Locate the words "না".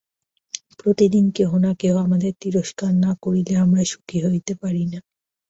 1.57-1.71, 3.03-3.11, 4.85-4.99